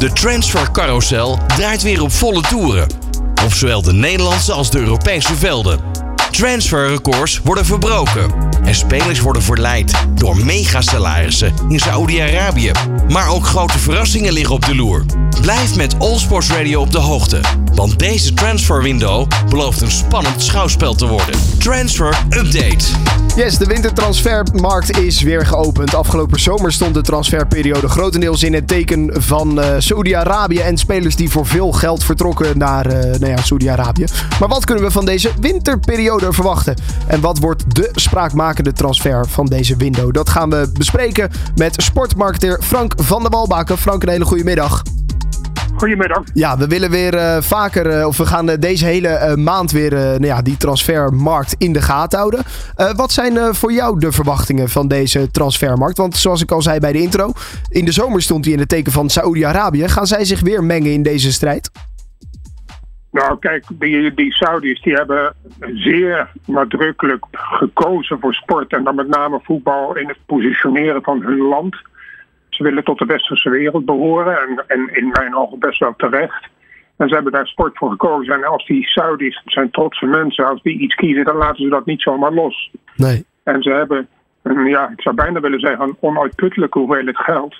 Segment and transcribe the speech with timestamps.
[0.00, 2.86] De transfercarousel draait weer op volle toeren.
[3.44, 5.80] Op zowel de Nederlandse als de Europese velden.
[6.30, 8.32] Transferrecords worden verbroken.
[8.62, 12.70] En spelers worden verleid door megasalarissen in Saoedi-Arabië.
[13.08, 15.04] Maar ook grote verrassingen liggen op de loer.
[15.40, 17.40] Blijf met All Sports Radio op de hoogte.
[17.74, 21.40] Want deze transferwindow belooft een spannend schouwspel te worden.
[21.58, 22.84] Transfer Update.
[23.40, 25.94] Yes, de wintertransfermarkt is weer geopend.
[25.94, 31.30] Afgelopen zomer stond de transferperiode grotendeels in het teken van uh, Saoedi-Arabië en spelers die
[31.30, 34.04] voor veel geld vertrokken naar uh, nou ja, Saoedi-Arabië.
[34.40, 36.74] Maar wat kunnen we van deze winterperiode verwachten?
[37.06, 40.12] En wat wordt de spraakmakende transfer van deze window?
[40.12, 43.78] Dat gaan we bespreken met sportmarketeer Frank van der Walbaken.
[43.78, 44.82] Frank, een hele goede middag.
[45.80, 46.22] Goedemiddag.
[46.34, 49.90] Ja, we willen weer uh, vaker, uh, of we gaan uh, deze hele maand weer
[49.92, 52.42] nou ja, die transfermarkt in de gaten houden.
[52.96, 55.98] wat zijn voor jou de verwachtingen van deze transfermarkt?
[55.98, 57.32] Want zoals ik al zei bij de intro,
[57.68, 59.88] in de zomer stond hij in het teken van Saoedi-Arabië.
[59.88, 61.70] Gaan zij zich weer mengen in deze strijd?
[63.10, 65.34] Nou, kijk, die, die Saudis die hebben
[65.74, 68.72] zeer nadrukkelijk gekozen voor sport.
[68.72, 71.76] En dan met name voetbal in het positioneren van hun land.
[72.60, 76.48] Ze willen tot de westerse wereld behoren en, en in mijn ogen best wel terecht.
[76.96, 78.34] En ze hebben daar sport voor gekozen.
[78.34, 81.86] En als die Saudis, zijn trotse mensen, als die iets kiezen, dan laten ze dat
[81.86, 82.70] niet zomaar los.
[82.96, 83.24] Nee.
[83.42, 84.08] En ze hebben,
[84.42, 87.56] een, ja, ik zou bijna willen zeggen, een onuitputtelijke hoeveelheid geld.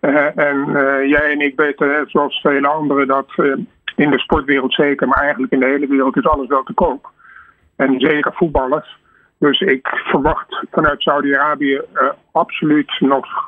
[0.00, 3.56] Uh, en uh, jij en ik weten, zoals vele anderen, dat uh,
[3.96, 7.10] in de sportwereld zeker, maar eigenlijk in de hele wereld is alles wel te koop.
[7.76, 8.96] En zeker voetballers.
[9.38, 11.80] Dus ik verwacht vanuit Saudi-Arabië
[12.32, 13.46] absoluut nog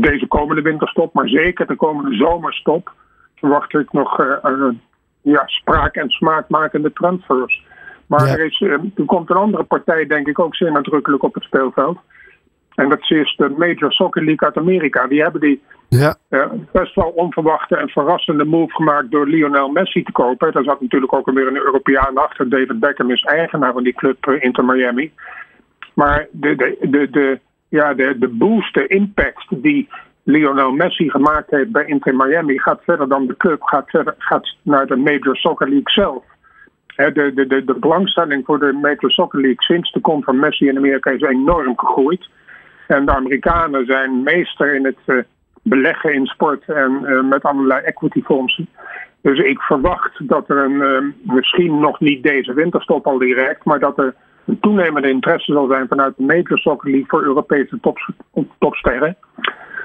[0.00, 2.92] deze komende winterstop, maar zeker de komende zomerstop,
[3.34, 4.68] verwacht ik nog uh, uh,
[5.20, 7.64] ja, spraak- en smaakmakende transfers.
[8.06, 11.34] Maar er, is, uh, er komt een andere partij, denk ik, ook zeer nadrukkelijk op
[11.34, 11.98] het speelveld.
[12.74, 15.06] En dat is de Major Soccer League uit Amerika.
[15.06, 16.16] Die hebben die ja.
[16.72, 20.52] best wel onverwachte en verrassende move gemaakt door Lionel Messi te kopen.
[20.52, 22.48] Daar zat natuurlijk ook weer een Europeaan achter.
[22.48, 25.12] David Beckham is eigenaar van die club Inter Miami.
[25.94, 29.88] Maar de, de, de, de ja, de, de boost, de impact die
[30.22, 34.54] Lionel Messi gemaakt heeft bij Inter Miami gaat verder dan de club, gaat, verder, gaat
[34.62, 36.24] naar de Major Soccer League zelf.
[36.96, 40.68] de, de, de, de belangstelling voor de Major Soccer League sinds de komst van Messi
[40.68, 42.28] in Amerika is enorm gegroeid.
[42.86, 45.22] En de Amerikanen zijn meester in het uh,
[45.62, 48.68] beleggen in sport en uh, met allerlei equity fondsen.
[49.20, 53.78] Dus ik verwacht dat er een, uh, misschien nog niet deze winterstop al direct, maar
[53.78, 54.14] dat er
[54.46, 57.98] een toenemende interesse zal zijn vanuit de Major Soccer League voor Europese top,
[58.58, 59.16] topsterren.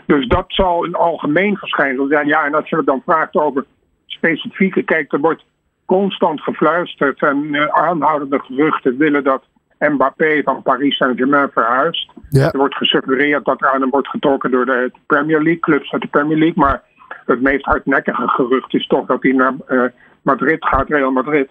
[0.05, 2.27] Dus dat zal een algemeen verschijnsel zijn.
[2.27, 3.66] Ja, en als je het dan vraagt over
[4.05, 5.45] specifieke, kijk, er wordt
[5.85, 9.44] constant gefluisterd en uh, aanhoudende geruchten willen dat
[9.79, 12.11] Mbappé van Paris Saint-Germain verhuist.
[12.29, 12.51] Ja.
[12.51, 16.01] Er wordt gesuggereerd dat er aan hem wordt getrokken door de Premier League, clubs uit
[16.01, 16.63] de Premier League.
[16.63, 16.83] Maar
[17.25, 19.83] het meest hardnekkige gerucht is toch dat hij naar uh,
[20.21, 21.50] Madrid gaat, Real Madrid.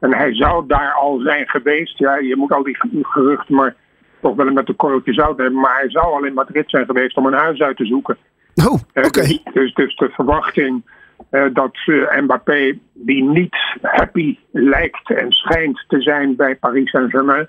[0.00, 1.98] En hij zou daar al zijn geweest.
[1.98, 3.74] Ja, je moet al die geruchten maar
[4.20, 5.60] toch wel met de korreltje zout hebben.
[5.60, 8.16] Maar hij zou al in Madrid zijn geweest om een huis uit te zoeken.
[8.54, 9.06] Oh, oké.
[9.06, 9.40] Okay.
[9.44, 10.82] Dus, dus, dus, de verwachting
[11.30, 17.48] uh, dat uh, Mbappé, die niet happy lijkt en schijnt te zijn bij Paris Saint-Germain.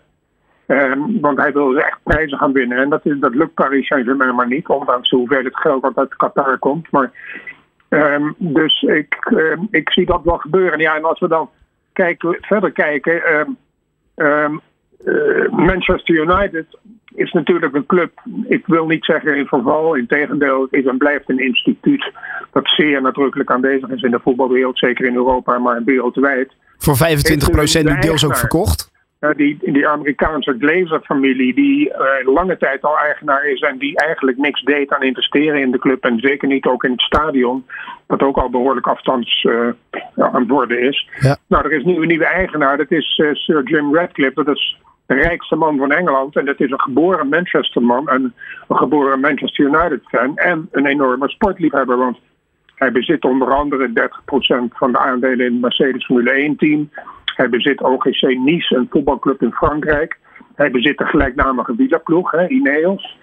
[0.68, 2.78] Um, want hij wil echt prijzen gaan winnen.
[2.78, 6.16] En dat, is, dat lukt Paris Saint-Germain maar niet, ondanks de hoeveelheid geld dat uit
[6.16, 6.92] Qatar komt.
[6.92, 7.12] Maar,
[7.90, 10.80] um, dus ik, um, ik zie dat wel gebeuren.
[10.80, 11.50] Ja, en als we dan
[12.04, 13.16] kijken, verder kijken.
[13.34, 13.58] Um,
[14.16, 14.62] um,
[15.06, 16.66] uh, Manchester United
[17.16, 18.12] is natuurlijk een club,
[18.48, 22.12] ik wil niet zeggen in verval, in tegendeel, het is en blijft een instituut
[22.52, 26.52] dat zeer nadrukkelijk aanwezig is in de voetbalwereld, zeker in Europa, maar wereldwijd.
[26.78, 28.92] Voor 25% nu deels ook verkocht?
[29.20, 34.62] Die, die Amerikaanse Glazer-familie, die uh, lange tijd al eigenaar is en die eigenlijk niks
[34.62, 37.66] deed aan investeren in de club en zeker niet ook in het stadion,
[38.08, 39.70] dat ook al behoorlijk afstands uh,
[40.16, 41.10] aan het worden is.
[41.20, 41.38] Ja.
[41.48, 45.14] Nou, er is nu een nieuwe eigenaar, dat is Sir Jim Radcliffe, dat is de
[45.14, 48.34] rijkste man van Engeland en dat is een geboren Manchester-man en
[48.68, 52.18] een geboren Manchester United-fan en een enorme sportliefhebber, want
[52.76, 53.92] hij bezit onder andere 30%
[54.70, 56.90] van de aandelen in het Mercedes Formule 1-team.
[57.38, 60.20] Hij bezit OGC Nice, een voetbalclub in Frankrijk.
[60.56, 63.18] Hij bezit de gelijknamige wielerploeg, Ineos.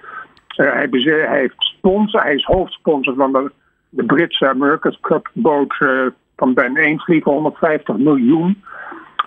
[0.56, 3.52] Uh, hij, bezit, hij, heeft hij is hoofdsponsor van de,
[3.88, 6.06] de Britse America's Cup boot uh,
[6.36, 8.62] van Ben Ainsley voor 150 miljoen.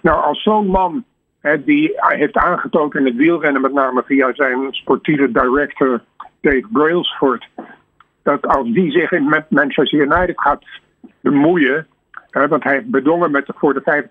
[0.02, 1.04] Nou, als zo'n man
[1.42, 6.02] hè, die heeft aangetoond in het wielrennen, met name via zijn sportieve director
[6.42, 7.48] Dave Brailsford,
[8.24, 10.64] dat als die zich in Manchester United gaat
[11.22, 11.88] bemoeien,
[12.32, 14.06] want hij heeft bedongen met, voor de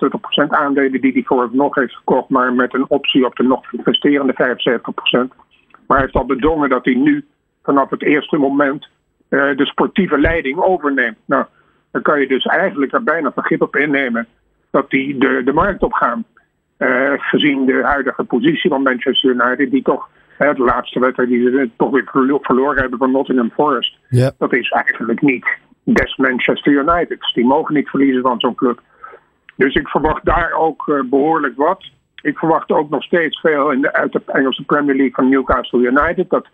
[0.44, 4.32] 25% aandelen die hij vooralsnog heeft gekocht, maar met een optie op de nog resterende
[4.32, 4.36] 75%.
[5.86, 7.24] Maar hij heeft al bedongen dat hij nu
[7.62, 8.88] vanaf het eerste moment
[9.28, 11.16] de sportieve leiding overneemt.
[11.24, 11.44] Nou,
[11.90, 14.26] dan kan je dus eigenlijk er bijna vergif op innemen
[14.70, 16.24] dat die de, de markt opgaan.
[16.78, 20.08] Uh, gezien de huidige positie van Manchester United, die toch
[20.38, 23.98] uh, de laatste wedstrijd die ze toch weer verloren hebben van Nottingham Forest.
[24.08, 24.32] Ja.
[24.38, 25.46] Dat is eigenlijk niet
[25.94, 27.30] des Manchester United.
[27.34, 28.80] Die mogen niet verliezen van zo'n club.
[29.56, 31.84] Dus ik verwacht daar ook uh, behoorlijk wat.
[32.22, 35.80] Ik verwacht ook nog steeds veel in de, uit de Engelse Premier League van Newcastle
[35.80, 36.30] United.
[36.30, 36.46] Dat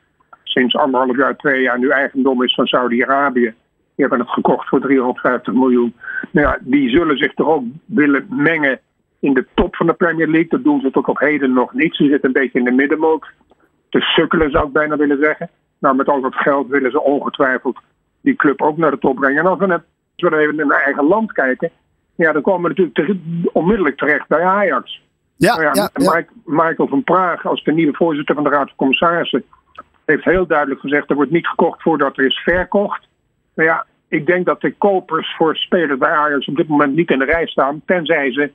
[0.45, 3.55] sinds anderhalf jaar, twee jaar nu eigendom is van Saudi-Arabië.
[3.95, 5.95] Die hebben het gekocht voor 350 miljoen.
[6.31, 8.81] Nou ja, die zullen zich toch ook willen mengen
[9.21, 10.49] in de top van de Premier League.
[10.49, 11.97] Dat doen ze toch op heden nog niet.
[11.97, 13.27] Ze zitten een beetje in de middenmoot.
[13.89, 15.51] Te sukkelen zou ik bijna willen zeggen.
[15.79, 17.79] Nou, met al dat geld willen ze ongetwijfeld
[18.23, 19.39] die club ook naar de top brengen.
[19.39, 19.83] En als we, net,
[20.17, 21.71] als we even naar eigen land kijken,
[22.15, 23.21] ja, dan komen we natuurlijk
[23.53, 25.03] onmiddellijk terecht bij Ajax.
[25.37, 26.25] Ja, nou ja, ja, ja.
[26.45, 29.45] Michael van Praag, als de nieuwe voorzitter van de Raad van Commissarissen,
[30.05, 33.09] heeft heel duidelijk gezegd: er wordt niet gekocht voordat er is verkocht.
[33.55, 37.11] Nou ja, ik denk dat de kopers voor spelers bij Ajax op dit moment niet
[37.11, 38.51] in de rij staan, tenzij ze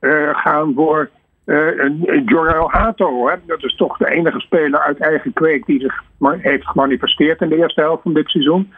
[0.00, 1.10] uh, gaan voor
[1.50, 3.30] uh, Jorel Hato.
[3.46, 6.02] Dat is toch de enige speler uit eigen kweek die zich
[6.38, 8.72] heeft gemanifesteerd in de eerste helft van dit seizoen.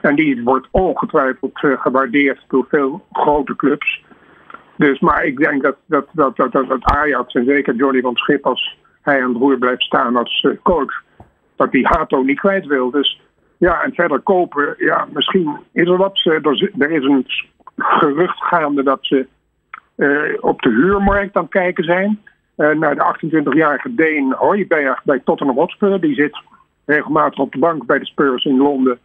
[0.00, 4.04] En die wordt ongetwijfeld uh, gewaardeerd door veel grote clubs.
[4.76, 8.46] Dus, maar ik denk dat, dat, dat, dat, dat, Ajax en zeker Johnny van Schip,
[8.46, 11.02] als hij aan het roer blijft staan als coach,
[11.56, 12.90] dat die Hato niet kwijt wil.
[12.90, 13.20] Dus
[13.58, 16.20] ja, en verder kopen, ja, misschien is er wat.
[16.78, 17.26] Er is een
[17.76, 19.26] gerucht gaande dat ze
[20.40, 22.20] op de huurmarkt aan het kijken zijn.
[22.56, 26.00] Uh, naar de 28-jarige Deen Hooiberg bij Tottenham Hotspur.
[26.00, 26.40] Die zit
[26.84, 28.98] regelmatig op de bank bij de Spurs in Londen.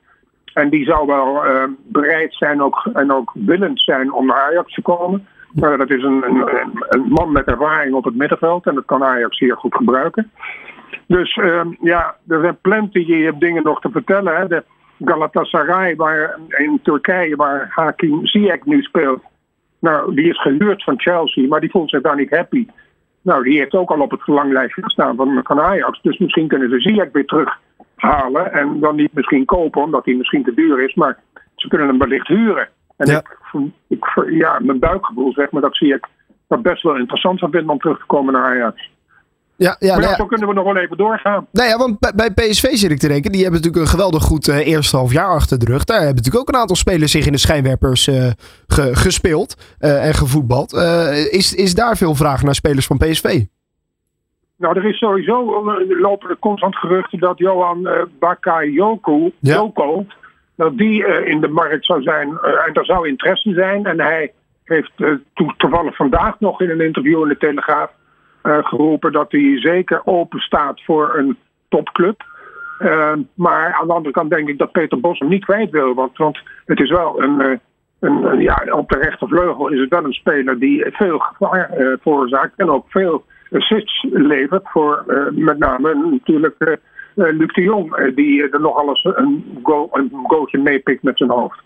[0.54, 4.74] En die zou wel uh, bereid zijn ook, en ook willend zijn om naar Ajax
[4.74, 5.28] te komen.
[5.54, 6.48] Maar dat is een, een,
[6.90, 8.66] een, man met ervaring op het middenveld.
[8.66, 10.32] En dat kan Ajax zeer goed gebruiken.
[11.08, 11.40] Dus
[11.82, 14.36] ja, er zijn plenty dingen nog te vertellen.
[14.36, 14.48] Hè.
[14.48, 14.64] De
[15.06, 19.22] Galatasaray waar, in Turkije, waar Hakim Ziyech nu speelt.
[19.80, 22.68] Nou, die is gehuurd van Chelsea, maar die voelt zich daar niet happy.
[23.22, 26.02] Nou, die heeft ook al op het verlanglijstje gestaan van, van Ajax.
[26.02, 28.54] Dus misschien kunnen ze Ziyech weer terughalen.
[28.54, 30.94] En dan niet misschien kopen, omdat hij misschien te duur is.
[30.94, 31.20] Maar
[31.56, 32.68] ze kunnen hem wellicht huren.
[32.98, 33.18] En Ja.
[33.18, 36.00] ik, ik, ja, mijn buikgevoel zegt me dat Ziyech
[36.48, 38.90] dat best wel interessant zou vinden om terug te komen naar Ajax.
[39.58, 41.48] Ja, ja, maar nou ja, zo kunnen we nog wel even doorgaan.
[41.52, 43.32] nou ja, want bij, bij PSV zit ik te denken.
[43.32, 45.84] Die hebben natuurlijk een geweldig goed eh, eerste half jaar achter de rug.
[45.84, 48.30] Daar hebben natuurlijk ook een aantal spelers zich in de schijnwerpers eh,
[48.68, 50.74] ge- gespeeld eh, en gevoetbald.
[51.32, 53.44] Is, is daar veel vraag naar spelers van PSV?
[54.58, 57.88] Nou, er is sowieso lopen constant geruchten dat Johan
[58.20, 59.56] Bakayoko, Ja.
[59.56, 60.06] Joko,
[60.56, 62.28] dat die in de markt zou zijn.
[62.66, 63.86] en daar zou interesse zijn.
[63.86, 64.32] En hij
[64.64, 64.92] heeft
[65.34, 67.90] to- toevallig vandaag nog in een interview in de Telegraaf
[68.48, 71.38] geroepen dat hij zeker open staat voor een
[71.70, 72.22] topclub.
[72.80, 75.94] Eh, maar aan de andere kant denk ik dat Peter Bos hem niet kwijt wil.
[75.94, 77.58] Want, want het is wel een, eh,
[78.00, 82.54] een, ja, op de rechtervleugel is het wel een speler die veel gevaar eh, veroorzaakt.
[82.56, 87.96] En ook veel assists levert voor eh, met name natuurlijk eh, eh, Luc de Jong.
[87.96, 89.90] eh, die er nogal eens een, goal,
[90.52, 91.60] een meepikt met zijn hoofd.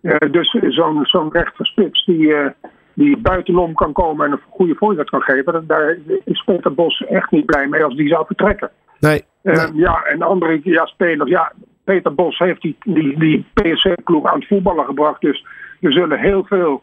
[0.00, 2.50] Eh, dus zo'n zo'n rechterspits die, eh,
[2.98, 5.66] die buitenom kan komen en een goede voorzet kan geven.
[5.66, 8.70] Daar is Peter Bos echt niet blij mee als die zou vertrekken.
[9.00, 9.24] Nee.
[9.42, 9.80] Eh, nee.
[9.80, 11.30] Ja, en andere ja, spelers.
[11.30, 11.52] Ja,
[11.84, 15.20] Peter Bos heeft die, die, die PSV-ploeg aan het voetballen gebracht.
[15.20, 15.46] Dus
[15.80, 16.82] er zullen heel veel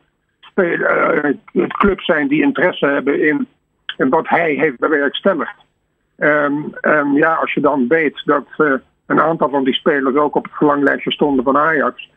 [0.54, 1.34] eh,
[1.68, 3.48] clubs zijn die interesse hebben in,
[3.98, 5.56] in wat hij heeft bewerkstelligd.
[6.18, 8.74] Ehm, en ja, als je dan weet dat eh,
[9.06, 12.10] een aantal van die spelers ook op het verlanglijstje stonden van Ajax.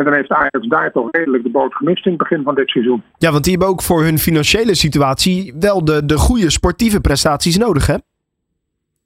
[0.00, 2.68] En dan heeft Ajax daar toch redelijk de boot gemist in het begin van dit
[2.68, 3.02] seizoen.
[3.18, 7.58] Ja, want die hebben ook voor hun financiële situatie wel de, de goede sportieve prestaties
[7.58, 7.94] nodig, hè?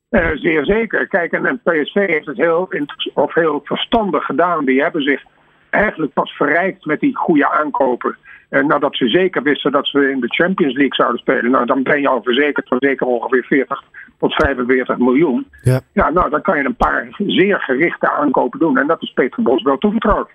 [0.08, 1.08] Eh, zeer zeker.
[1.08, 2.68] Kijk, en, PSV heeft het heel,
[3.14, 4.64] of heel verstandig gedaan.
[4.64, 5.22] Die hebben zich
[5.70, 8.16] eigenlijk pas verrijkt met die goede aankopen.
[8.48, 11.50] En nadat ze zeker wisten dat ze in de Champions League zouden spelen.
[11.50, 13.82] Nou, dan ben je al verzekerd van zeker ongeveer 40
[14.18, 15.46] tot 45 miljoen.
[15.62, 15.80] Ja.
[15.92, 18.78] Ja, nou, dan kan je een paar zeer gerichte aankopen doen.
[18.78, 20.30] En dat is Peter Bos wel toevertrouwd.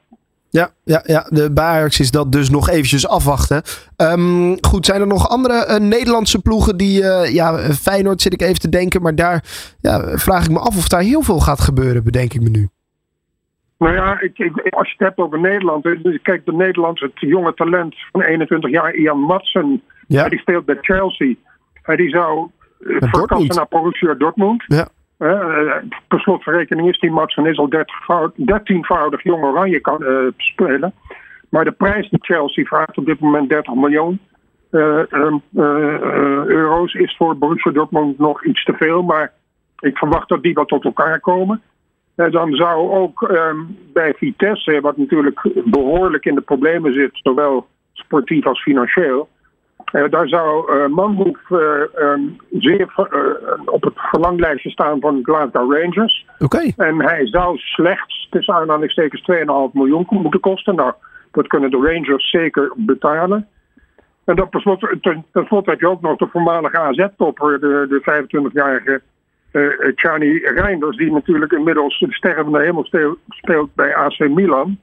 [0.52, 1.26] Ja, ja, ja.
[1.30, 3.62] De, bij Ajax is dat dus nog eventjes afwachten.
[3.96, 7.04] Ehm, goed, zijn er nog andere eh, Nederlandse ploegen die...
[7.04, 9.02] eh, ja, Feyenoord zit ik even te denken.
[9.02, 9.44] Maar daar
[9.82, 12.70] ja, vraag ik me af of daar heel veel gaat gebeuren, bedenk ik me nu.
[13.78, 15.84] Nou ja, ik, ik, als je het hebt over Nederland.
[15.84, 19.82] dus Kijk, de Nederlandse het jonge talent van 21 jaar, Ian Matsen.
[20.08, 21.36] Ja, Die speelt bij Chelsea.
[21.84, 24.64] En die zou eh, verkassen naar Borussia Dortmund.
[24.68, 24.88] ja.
[25.20, 25.76] Eh,
[26.08, 27.70] per slotverrekening is die Matsen is al
[28.36, 30.94] 13-voudig jong oranje kan eh, spelen.
[31.50, 34.20] Maar de prijs die Chelsea vraagt op dit moment 30 miljoen
[34.70, 39.02] eh, ehm, eh, eh, euro's is voor Borussia Dortmund nog iets te veel.
[39.04, 39.34] Maar
[39.80, 41.62] ik verwacht dat die wel tot elkaar komen.
[42.16, 43.58] dan zou ook ehm,
[43.94, 49.30] bij Vitesse, wat natuurlijk behoorlijk in de problemen zit, zowel sportief als financieel.
[49.92, 53.08] Daar zou uh, Manhoef ehm, zeer
[53.66, 56.26] op het verlanglijstje staan van Glasgow Rangers.
[56.40, 56.72] Oké.
[56.78, 60.76] En hij zou slechts tussen aanhalingstekens 2,5 miljoen moeten kosten.
[60.76, 60.94] Nou,
[61.32, 63.48] dat kunnen de Rangers zeker betalen.
[64.24, 64.52] En dat
[65.02, 69.02] ten, tenslotte heb je ook nog de voormalige AZ-topper, de, de 25-jarige
[69.52, 72.88] uh, Chani Reinders, die natuurlijk inmiddels de sterren van de hemel
[73.30, 74.78] speelt, bij AC Milan.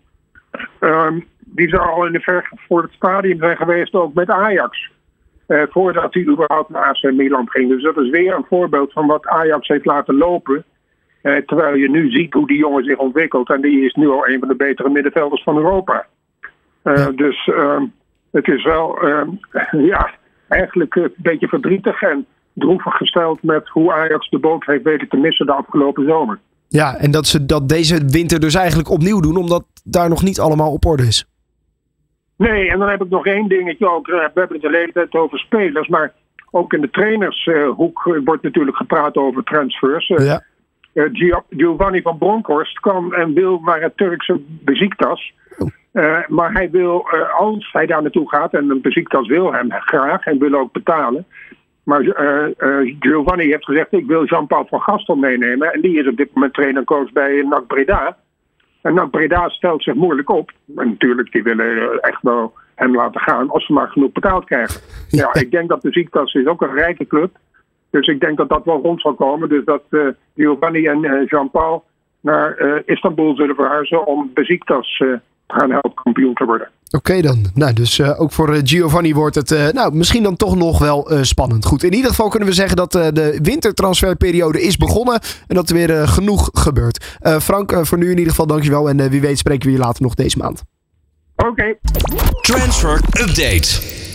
[0.80, 4.90] Um, die zou al in de ver voor het stadium zijn geweest, ook met Ajax.
[5.48, 7.68] Uh, voordat hij überhaupt naar AC Milan ging.
[7.68, 10.64] Dus dat is weer een voorbeeld van wat Ajax heeft laten lopen.
[11.22, 13.50] Uh, terwijl je nu ziet hoe die jongen zich ontwikkelt.
[13.50, 16.06] En die is nu al een van de betere middenvelders van Europa.
[16.82, 17.10] Ja.
[17.10, 17.80] Dus uh,
[18.30, 18.98] het is wel
[19.92, 20.10] ja,
[20.48, 22.02] eigenlijk een beetje verdrietig.
[22.02, 26.38] En droevig gesteld met hoe Ajax de boot heeft weten te missen de afgelopen zomer.
[26.68, 30.40] Ja, en dat ze dat deze winter dus eigenlijk opnieuw doen, omdat daar nog niet
[30.40, 31.26] allemaal op orde is.
[32.36, 34.06] Nee, en dan heb ik nog één dingetje ook.
[34.06, 36.12] We hebben het de hele tijd over spelers, maar
[36.50, 40.06] ook in de trainershoek wordt natuurlijk gepraat over transfers.
[40.06, 40.42] Ja.
[41.50, 45.34] Giovanni van Bronckhorst kan en wil naar het Turkse Beziktas.
[45.92, 49.70] Uh, maar hij wil, uh, als hij daar naartoe gaat, en een Beziktas wil hem
[49.70, 51.26] graag en wil ook betalen,
[51.82, 55.72] maar uh, Giovanni heeft gezegd: Ik wil Jean-Paul van Gastel meenemen.
[55.72, 58.16] En die is op dit moment trainer coach bij NAC Breda.
[58.86, 60.50] En NAC Breda stelt zich moeilijk op.
[60.76, 64.80] En natuurlijk, die willen echt wel hem laten gaan als ze maar genoeg betaald krijgen.
[65.08, 67.36] Ja, ik denk dat de Ziektas is ook een rijke club.
[67.90, 69.48] Dus ik denk dat dat wel rond zal komen.
[69.48, 71.84] Dus dat uh, Giovanni en Jean-Paul
[72.20, 75.02] naar Istanbul zullen verhuizen om de Ziektas
[75.46, 76.68] gaan helpen kampioen te worden.
[76.90, 77.50] Oké dan.
[77.54, 80.78] Nou, dus uh, ook voor uh, Giovanni wordt het uh, nou, misschien dan toch nog
[80.78, 81.64] wel spannend.
[81.64, 85.20] Goed, in ieder geval kunnen we zeggen dat de wintertransferperiode is begonnen.
[85.46, 87.18] En dat er weer genoeg gebeurt.
[87.40, 88.88] Frank, voor nu in ieder geval dankjewel.
[88.88, 90.62] En wie weet spreken we je later nog deze maand.
[91.36, 91.48] Oké.
[91.48, 91.78] Okay.
[92.40, 94.05] Transfer Update.